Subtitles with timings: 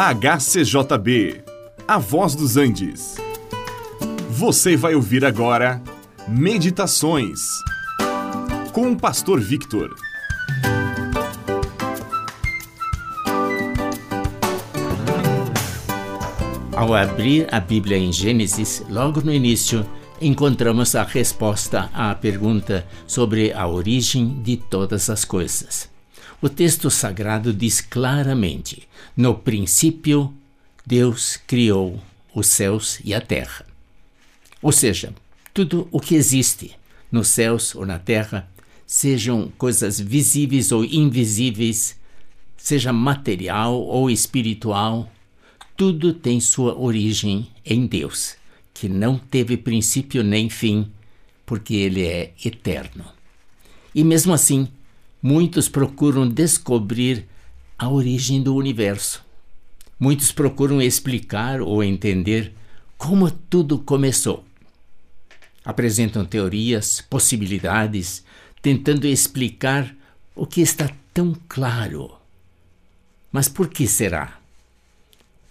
[0.00, 1.42] HCJB,
[1.88, 3.16] A Voz dos Andes.
[4.30, 5.82] Você vai ouvir agora
[6.28, 7.40] Meditações
[8.72, 9.92] com o Pastor Victor.
[16.76, 19.84] Ao abrir a Bíblia em Gênesis, logo no início,
[20.20, 25.97] encontramos a resposta à pergunta sobre a origem de todas as coisas.
[26.40, 30.32] O texto sagrado diz claramente: No princípio,
[30.86, 32.00] Deus criou
[32.32, 33.66] os céus e a terra.
[34.62, 35.12] Ou seja,
[35.52, 36.76] tudo o que existe
[37.10, 38.48] nos céus ou na terra,
[38.86, 41.98] sejam coisas visíveis ou invisíveis,
[42.56, 45.10] seja material ou espiritual,
[45.76, 48.36] tudo tem sua origem em Deus,
[48.72, 50.90] que não teve princípio nem fim,
[51.44, 53.04] porque Ele é eterno.
[53.94, 54.68] E mesmo assim,
[55.20, 57.26] Muitos procuram descobrir
[57.76, 59.24] a origem do universo.
[59.98, 62.54] Muitos procuram explicar ou entender
[62.96, 64.44] como tudo começou.
[65.64, 68.24] Apresentam teorias, possibilidades,
[68.62, 69.92] tentando explicar
[70.36, 72.12] o que está tão claro.
[73.32, 74.38] Mas por que será?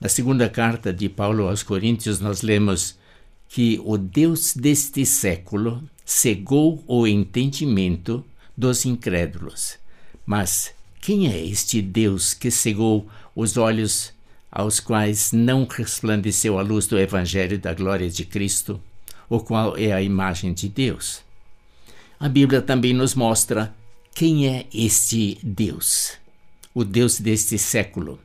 [0.00, 2.98] Na segunda carta de Paulo aos Coríntios, nós lemos
[3.46, 8.24] que o Deus deste século cegou o entendimento
[8.60, 9.78] dos incrédulos.
[10.26, 14.12] Mas quem é este Deus que cegou os olhos
[14.52, 18.80] aos quais não resplandeceu a luz do Evangelho da glória de Cristo,
[19.28, 21.22] o qual é a imagem de Deus?
[22.18, 23.74] A Bíblia também nos mostra
[24.14, 26.18] quem é este Deus,
[26.74, 28.20] o Deus deste século.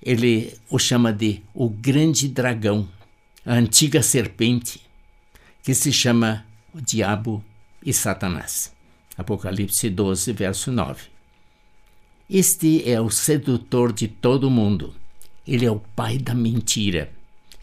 [0.00, 2.88] Ele o chama de o grande dragão,
[3.44, 4.80] a antiga serpente,
[5.62, 7.44] que se chama o diabo
[7.84, 8.79] e Satanás.
[9.20, 11.02] Apocalipse 12, verso 9.
[12.28, 14.94] Este é o sedutor de todo mundo.
[15.46, 17.12] Ele é o pai da mentira.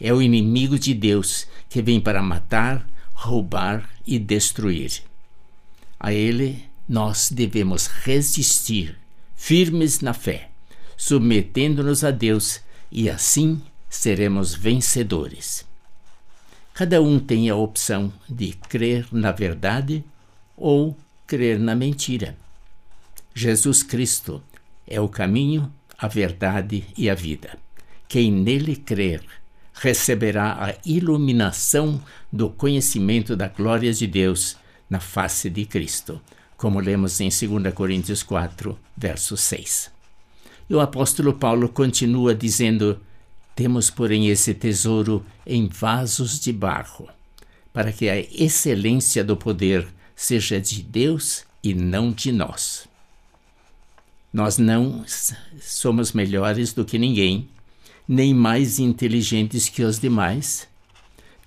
[0.00, 5.02] É o inimigo de Deus que vem para matar, roubar e destruir.
[5.98, 8.96] A ele nós devemos resistir,
[9.34, 10.50] firmes na fé,
[10.96, 15.66] submetendo-nos a Deus e assim seremos vencedores.
[16.72, 20.04] Cada um tem a opção de crer na verdade
[20.56, 20.96] ou
[21.28, 22.34] crer na mentira.
[23.34, 24.42] Jesus Cristo
[24.86, 27.58] é o caminho, a verdade e a vida.
[28.08, 29.22] Quem nele crer
[29.74, 32.02] receberá a iluminação
[32.32, 34.56] do conhecimento da glória de Deus
[34.88, 36.18] na face de Cristo,
[36.56, 39.90] como lemos em 2 Coríntios 4, verso 6.
[40.68, 42.98] E o apóstolo Paulo continua dizendo:
[43.54, 47.06] Temos, porém, esse tesouro em vasos de barro,
[47.70, 49.86] para que a excelência do poder
[50.18, 52.88] seja de Deus e não de nós.
[54.32, 55.04] Nós não
[55.60, 57.48] somos melhores do que ninguém,
[58.06, 60.66] nem mais inteligentes que os demais.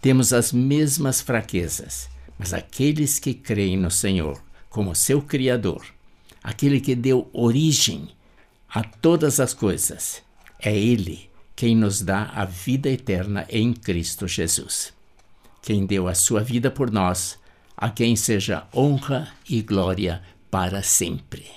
[0.01, 2.09] Temos as mesmas fraquezas,
[2.39, 5.85] mas aqueles que creem no Senhor como seu Criador,
[6.41, 8.07] aquele que deu origem
[8.69, 10.23] a todas as coisas,
[10.61, 14.93] é Ele quem nos dá a vida eterna em Cristo Jesus.
[15.61, 17.37] Quem deu a sua vida por nós
[17.81, 20.21] a quem seja honra e glória
[20.51, 21.47] para sempre.